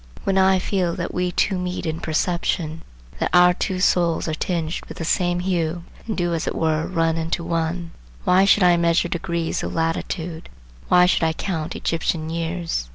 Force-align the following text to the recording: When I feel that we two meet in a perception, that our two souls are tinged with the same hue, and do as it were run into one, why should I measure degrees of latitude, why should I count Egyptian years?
When 0.23 0.35
I 0.39 0.57
feel 0.57 0.95
that 0.95 1.13
we 1.13 1.31
two 1.31 1.59
meet 1.59 1.85
in 1.85 1.99
a 1.99 2.01
perception, 2.01 2.81
that 3.19 3.29
our 3.33 3.53
two 3.53 3.79
souls 3.79 4.27
are 4.27 4.33
tinged 4.33 4.81
with 4.89 4.97
the 4.97 5.05
same 5.05 5.41
hue, 5.41 5.83
and 6.07 6.17
do 6.17 6.33
as 6.33 6.47
it 6.47 6.55
were 6.55 6.87
run 6.87 7.17
into 7.17 7.43
one, 7.43 7.91
why 8.23 8.45
should 8.45 8.63
I 8.63 8.77
measure 8.77 9.09
degrees 9.09 9.61
of 9.61 9.75
latitude, 9.75 10.49
why 10.87 11.05
should 11.05 11.23
I 11.23 11.33
count 11.33 11.75
Egyptian 11.75 12.31
years? 12.31 12.89